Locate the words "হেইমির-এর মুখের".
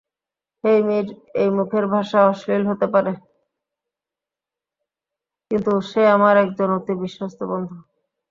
0.63-1.85